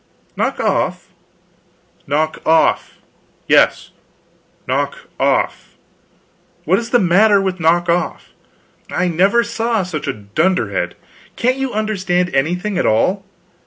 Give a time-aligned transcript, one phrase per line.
[0.35, 1.09] "Knock off?"
[2.07, 2.95] "Knock off?
[3.47, 3.91] yes,
[4.67, 5.75] knock off.
[6.63, 8.29] What is the matter with knock off?
[8.91, 10.95] I never saw such a dunderhead;
[11.35, 13.23] can't you understand anything at all?